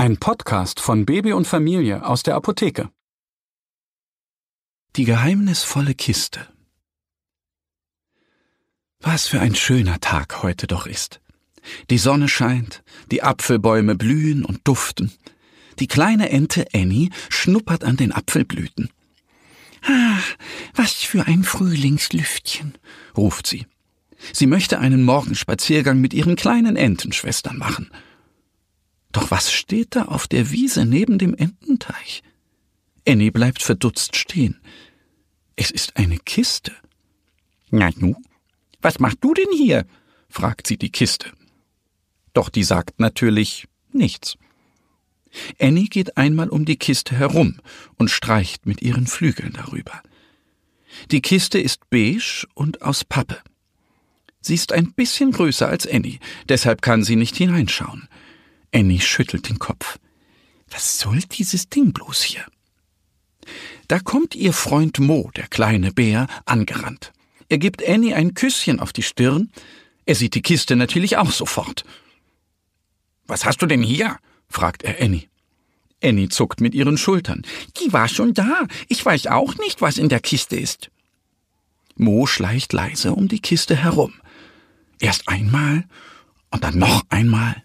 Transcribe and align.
Ein 0.00 0.16
Podcast 0.16 0.80
von 0.80 1.04
Baby 1.04 1.34
und 1.34 1.46
Familie 1.46 2.06
aus 2.06 2.22
der 2.22 2.34
Apotheke. 2.34 2.88
Die 4.96 5.04
geheimnisvolle 5.04 5.94
Kiste. 5.94 6.48
Was 9.00 9.26
für 9.26 9.40
ein 9.40 9.54
schöner 9.54 10.00
Tag 10.00 10.42
heute 10.42 10.66
doch 10.66 10.86
ist. 10.86 11.20
Die 11.90 11.98
Sonne 11.98 12.28
scheint, 12.28 12.82
die 13.10 13.22
Apfelbäume 13.22 13.94
blühen 13.94 14.42
und 14.42 14.66
duften. 14.66 15.12
Die 15.80 15.86
kleine 15.86 16.30
Ente 16.30 16.66
Annie 16.72 17.10
schnuppert 17.28 17.84
an 17.84 17.98
den 17.98 18.12
Apfelblüten. 18.12 18.88
Ah, 19.82 20.16
was 20.74 20.94
für 20.94 21.26
ein 21.26 21.44
Frühlingslüftchen, 21.44 22.72
ruft 23.18 23.46
sie. 23.46 23.66
Sie 24.32 24.46
möchte 24.46 24.78
einen 24.78 25.04
Morgenspaziergang 25.04 26.00
mit 26.00 26.14
ihren 26.14 26.36
kleinen 26.36 26.76
Entenschwestern 26.76 27.58
machen. 27.58 27.90
Doch 29.12 29.30
was 29.30 29.52
steht 29.52 29.96
da 29.96 30.04
auf 30.04 30.28
der 30.28 30.50
Wiese 30.50 30.84
neben 30.84 31.18
dem 31.18 31.34
Ententeich? 31.34 32.22
Annie 33.06 33.32
bleibt 33.32 33.62
verdutzt 33.62 34.16
stehen. 34.16 34.60
Es 35.56 35.70
ist 35.70 35.96
eine 35.96 36.18
Kiste. 36.18 36.72
Na 37.70 37.90
nu, 37.96 38.14
was 38.80 38.98
machst 38.98 39.18
du 39.20 39.34
denn 39.34 39.52
hier? 39.52 39.86
fragt 40.28 40.66
sie 40.66 40.76
die 40.76 40.90
Kiste. 40.90 41.32
Doch 42.32 42.48
die 42.48 42.62
sagt 42.62 43.00
natürlich 43.00 43.66
nichts. 43.92 44.36
Annie 45.58 45.88
geht 45.88 46.16
einmal 46.16 46.48
um 46.48 46.64
die 46.64 46.76
Kiste 46.76 47.16
herum 47.16 47.60
und 47.96 48.10
streicht 48.10 48.66
mit 48.66 48.82
ihren 48.82 49.06
Flügeln 49.06 49.52
darüber. 49.52 50.02
Die 51.10 51.20
Kiste 51.20 51.58
ist 51.58 51.88
beige 51.90 52.46
und 52.54 52.82
aus 52.82 53.04
Pappe. 53.04 53.38
Sie 54.40 54.54
ist 54.54 54.72
ein 54.72 54.92
bisschen 54.92 55.32
größer 55.32 55.68
als 55.68 55.86
Annie, 55.86 56.18
deshalb 56.48 56.82
kann 56.82 57.04
sie 57.04 57.16
nicht 57.16 57.36
hineinschauen. 57.36 58.08
Annie 58.72 59.00
schüttelt 59.00 59.48
den 59.48 59.58
Kopf. 59.58 59.98
Was 60.70 60.98
soll 60.98 61.20
dieses 61.20 61.68
Ding 61.68 61.92
bloß 61.92 62.22
hier? 62.22 62.46
Da 63.88 63.98
kommt 63.98 64.34
ihr 64.34 64.52
Freund 64.52 64.98
Mo, 65.00 65.30
der 65.34 65.48
kleine 65.48 65.92
Bär, 65.92 66.28
angerannt. 66.44 67.12
Er 67.48 67.58
gibt 67.58 67.86
Annie 67.86 68.14
ein 68.14 68.34
Küsschen 68.34 68.78
auf 68.78 68.92
die 68.92 69.02
Stirn. 69.02 69.50
Er 70.06 70.14
sieht 70.14 70.34
die 70.34 70.42
Kiste 70.42 70.76
natürlich 70.76 71.16
auch 71.16 71.32
sofort. 71.32 71.84
Was 73.26 73.44
hast 73.44 73.62
du 73.62 73.66
denn 73.66 73.82
hier? 73.82 74.16
fragt 74.48 74.82
er 74.82 75.02
Annie. 75.02 75.28
Annie 76.02 76.28
zuckt 76.28 76.60
mit 76.60 76.74
ihren 76.74 76.96
Schultern. 76.96 77.42
Die 77.80 77.92
war 77.92 78.08
schon 78.08 78.34
da. 78.34 78.66
Ich 78.88 79.04
weiß 79.04 79.26
auch 79.26 79.56
nicht, 79.56 79.80
was 79.80 79.98
in 79.98 80.08
der 80.08 80.20
Kiste 80.20 80.56
ist. 80.56 80.90
Mo 81.96 82.26
schleicht 82.26 82.72
leise 82.72 83.12
um 83.12 83.28
die 83.28 83.40
Kiste 83.40 83.76
herum. 83.76 84.14
Erst 84.98 85.28
einmal 85.28 85.84
und 86.50 86.64
dann 86.64 86.78
noch 86.78 87.02
einmal. 87.10 87.62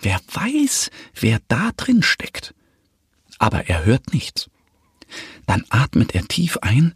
Wer 0.00 0.20
weiß, 0.32 0.90
wer 1.14 1.40
da 1.48 1.72
drin 1.76 2.02
steckt. 2.02 2.54
Aber 3.38 3.68
er 3.68 3.84
hört 3.84 4.12
nichts. 4.12 4.50
Dann 5.46 5.64
atmet 5.70 6.14
er 6.14 6.26
tief 6.26 6.58
ein 6.58 6.94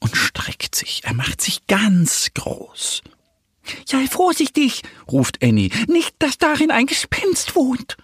und 0.00 0.16
streckt 0.16 0.74
sich. 0.74 1.04
Er 1.04 1.14
macht 1.14 1.40
sich 1.40 1.66
ganz 1.66 2.30
groß. 2.34 3.02
Sei 3.86 4.06
vorsichtig, 4.06 4.82
ruft 5.10 5.42
Annie, 5.42 5.70
nicht, 5.88 6.14
dass 6.18 6.38
darin 6.38 6.70
ein 6.70 6.86
Gespenst 6.86 7.54
wohnt. 7.56 7.96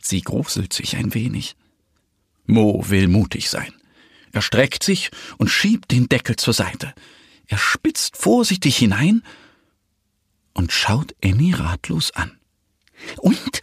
Sie 0.00 0.22
gruselt 0.22 0.72
sich 0.72 0.96
ein 0.96 1.14
wenig. 1.14 1.56
Mo 2.46 2.84
will 2.88 3.08
mutig 3.08 3.50
sein. 3.50 3.72
Er 4.32 4.42
streckt 4.42 4.82
sich 4.82 5.10
und 5.38 5.48
schiebt 5.48 5.90
den 5.90 6.08
Deckel 6.08 6.36
zur 6.36 6.54
Seite. 6.54 6.94
Er 7.46 7.58
spitzt 7.58 8.16
vorsichtig 8.16 8.76
hinein 8.76 9.22
und 10.52 10.72
schaut 10.72 11.14
Annie 11.22 11.58
ratlos 11.58 12.10
an. 12.12 12.35
Und? 13.18 13.60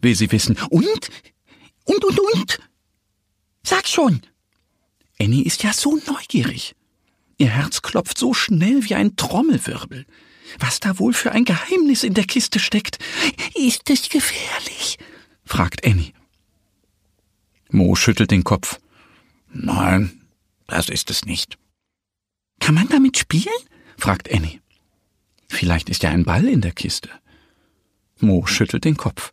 will 0.00 0.14
sie 0.14 0.30
wissen. 0.30 0.56
Und? 0.70 1.10
Und, 1.84 2.04
und, 2.04 2.20
und? 2.20 2.58
Sag 3.64 3.88
schon. 3.88 4.20
Annie 5.18 5.44
ist 5.44 5.62
ja 5.62 5.72
so 5.72 5.98
neugierig. 6.06 6.74
Ihr 7.38 7.48
Herz 7.48 7.82
klopft 7.82 8.18
so 8.18 8.34
schnell 8.34 8.84
wie 8.84 8.94
ein 8.94 9.16
Trommelwirbel. 9.16 10.06
Was 10.58 10.80
da 10.80 10.98
wohl 10.98 11.12
für 11.12 11.32
ein 11.32 11.44
Geheimnis 11.44 12.04
in 12.04 12.14
der 12.14 12.24
Kiste 12.24 12.60
steckt? 12.60 12.98
Ist 13.54 13.90
es 13.90 14.08
gefährlich? 14.08 14.98
fragt 15.44 15.84
Annie. 15.84 16.12
Mo 17.70 17.96
schüttelt 17.96 18.30
den 18.30 18.44
Kopf. 18.44 18.78
Nein, 19.52 20.22
das 20.66 20.88
ist 20.88 21.10
es 21.10 21.24
nicht. 21.24 21.58
Kann 22.60 22.74
man 22.74 22.88
damit 22.88 23.18
spielen? 23.18 23.48
fragt 23.96 24.32
Annie. 24.32 24.60
Vielleicht 25.48 25.88
ist 25.88 26.02
ja 26.02 26.10
ein 26.10 26.24
Ball 26.24 26.46
in 26.46 26.60
der 26.60 26.72
Kiste. 26.72 27.10
Mo 28.20 28.46
schüttelt 28.46 28.84
den 28.84 28.96
Kopf. 28.96 29.32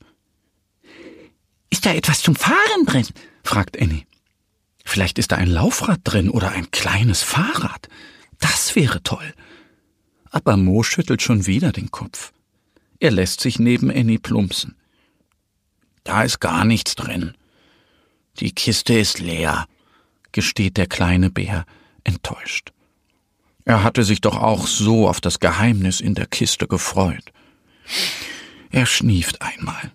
Ist 1.69 1.85
da 1.85 1.93
etwas 1.93 2.21
zum 2.21 2.35
Fahren 2.35 2.85
drin? 2.85 3.07
fragt 3.43 3.81
Annie. 3.81 4.05
Vielleicht 4.83 5.19
ist 5.19 5.31
da 5.31 5.37
ein 5.37 5.49
Laufrad 5.49 6.01
drin 6.03 6.29
oder 6.29 6.51
ein 6.51 6.71
kleines 6.71 7.23
Fahrrad. 7.23 7.87
Das 8.39 8.75
wäre 8.75 9.01
toll. 9.03 9.33
Aber 10.31 10.57
Mo 10.57 10.83
schüttelt 10.83 11.21
schon 11.21 11.45
wieder 11.45 11.71
den 11.71 11.91
Kopf. 11.91 12.33
Er 12.99 13.11
lässt 13.11 13.41
sich 13.41 13.59
neben 13.59 13.89
Annie 13.89 14.19
plumpsen. 14.19 14.75
Da 16.03 16.23
ist 16.23 16.39
gar 16.39 16.65
nichts 16.65 16.95
drin. 16.95 17.35
Die 18.39 18.51
Kiste 18.51 18.93
ist 18.93 19.19
leer, 19.19 19.67
gesteht 20.31 20.77
der 20.77 20.87
kleine 20.87 21.29
Bär 21.29 21.65
enttäuscht. 22.03 22.71
Er 23.65 23.83
hatte 23.83 24.03
sich 24.03 24.21
doch 24.21 24.37
auch 24.37 24.67
so 24.67 25.07
auf 25.07 25.21
das 25.21 25.39
Geheimnis 25.39 26.01
in 26.01 26.15
der 26.15 26.25
Kiste 26.25 26.67
gefreut. 26.67 27.31
Er 28.71 28.85
schnieft 28.85 29.41
einmal. 29.41 29.91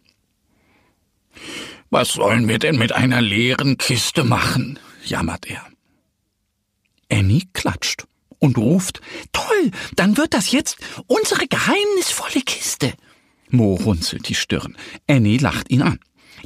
Was 1.90 2.12
sollen 2.12 2.48
wir 2.48 2.58
denn 2.58 2.78
mit 2.78 2.92
einer 2.92 3.20
leeren 3.20 3.78
Kiste 3.78 4.24
machen? 4.24 4.78
jammert 5.04 5.46
er. 5.46 5.64
Annie 7.10 7.44
klatscht 7.52 8.06
und 8.38 8.58
ruft 8.58 9.00
Toll, 9.32 9.70
dann 9.94 10.16
wird 10.16 10.34
das 10.34 10.52
jetzt 10.52 10.76
unsere 11.06 11.46
geheimnisvolle 11.46 12.42
Kiste. 12.42 12.92
Mo 13.48 13.74
runzelt 13.74 14.28
die 14.28 14.34
Stirn. 14.34 14.76
Annie 15.06 15.38
lacht 15.38 15.70
ihn 15.70 15.82
an. 15.82 16.00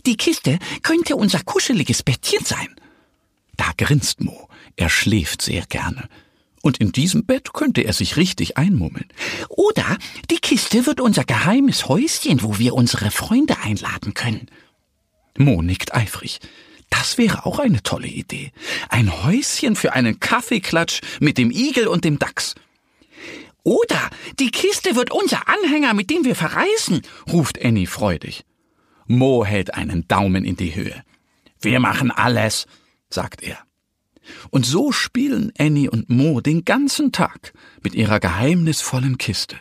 Die 0.06 0.16
Kiste 0.16 0.58
könnte 0.82 1.16
unser 1.16 1.42
kuscheliges 1.42 2.02
Bettchen 2.02 2.44
sein. 2.44 2.68
Da 3.56 3.72
grinst 3.76 4.20
Mo. 4.20 4.48
Er 4.76 4.88
schläft 4.88 5.42
sehr 5.42 5.64
gerne. 5.66 6.08
Und 6.62 6.78
in 6.78 6.92
diesem 6.92 7.24
Bett 7.24 7.52
könnte 7.52 7.82
er 7.82 7.92
sich 7.92 8.16
richtig 8.16 8.58
einmummeln. 8.58 9.08
Oder 9.48 9.96
die 10.30 10.38
Kiste 10.38 10.86
wird 10.86 11.00
unser 11.00 11.24
geheimes 11.24 11.88
Häuschen, 11.88 12.42
wo 12.42 12.58
wir 12.58 12.74
unsere 12.74 13.10
Freunde 13.10 13.58
einladen 13.62 14.14
können. 14.14 14.48
Mo 15.38 15.62
nickt 15.62 15.94
eifrig. 15.94 16.40
Das 16.90 17.18
wäre 17.18 17.46
auch 17.46 17.60
eine 17.60 17.82
tolle 17.82 18.08
Idee. 18.08 18.52
Ein 18.88 19.24
Häuschen 19.24 19.76
für 19.76 19.94
einen 19.94 20.20
Kaffeeklatsch 20.20 21.00
mit 21.20 21.38
dem 21.38 21.50
Igel 21.50 21.86
und 21.86 22.04
dem 22.04 22.18
Dachs. 22.18 22.56
Oder 23.62 24.10
die 24.38 24.50
Kiste 24.50 24.96
wird 24.96 25.12
unser 25.12 25.48
Anhänger, 25.48 25.94
mit 25.94 26.10
dem 26.10 26.24
wir 26.24 26.34
verreisen, 26.34 27.02
ruft 27.30 27.62
Annie 27.64 27.86
freudig. 27.86 28.44
Mo 29.06 29.44
hält 29.44 29.74
einen 29.74 30.06
Daumen 30.08 30.44
in 30.44 30.56
die 30.56 30.74
Höhe. 30.74 31.04
Wir 31.60 31.80
machen 31.80 32.10
alles, 32.10 32.66
sagt 33.08 33.42
er. 33.42 33.58
Und 34.50 34.66
so 34.66 34.92
spielen 34.92 35.52
Annie 35.58 35.90
und 35.90 36.10
Mo 36.10 36.40
den 36.40 36.64
ganzen 36.64 37.12
Tag 37.12 37.52
mit 37.82 37.94
ihrer 37.94 38.20
geheimnisvollen 38.20 39.18
Kiste. 39.18 39.56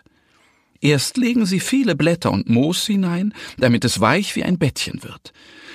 Erst 0.81 1.17
legen 1.17 1.45
sie 1.45 1.59
viele 1.59 1.95
Blätter 1.95 2.31
und 2.31 2.49
Moos 2.49 2.85
hinein, 2.85 3.33
damit 3.57 3.83
es 3.83 3.99
weich 3.99 4.35
wie 4.35 4.43
ein 4.43 4.57
Bettchen 4.57 5.03
wird. 5.03 5.33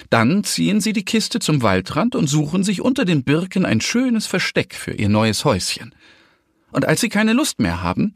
Dann 0.09 0.45
ziehen 0.45 0.81
sie 0.81 0.93
die 0.93 1.05
Kiste 1.05 1.41
zum 1.41 1.63
Waldrand 1.63 2.15
und 2.15 2.27
suchen 2.27 2.65
sich 2.65 2.81
unter 2.81 3.05
den 3.05 3.23
Birken 3.23 3.67
ein 3.67 3.81
schönes 3.81 4.27
Versteck 4.27 4.75
für 4.75 4.93
ihr 4.93 5.09
neues 5.09 5.45
Häuschen. 5.45 5.95
Und 6.73 6.87
als 6.87 7.01
sie 7.01 7.09
keine 7.09 7.35
Lust 7.35 7.61
mehr 7.61 7.83
haben, 7.83 8.15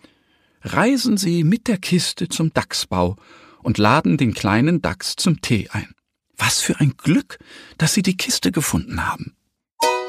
reisen 0.62 1.16
sie 1.16 1.44
mit 1.44 1.68
der 1.68 1.78
Kiste 1.78 2.28
zum 2.28 2.52
Dachsbau 2.52 3.16
und 3.62 3.78
laden 3.78 4.16
den 4.16 4.34
kleinen 4.34 4.80
Dachs 4.80 5.14
zum 5.16 5.40
Tee 5.40 5.68
ein. 5.70 5.92
Was 6.36 6.60
für 6.60 6.80
ein 6.80 6.94
Glück, 6.96 7.38
dass 7.76 7.94
sie 7.94 8.02
die 8.02 8.16
Kiste 8.16 8.50
gefunden 8.52 9.06
haben. 9.06 9.34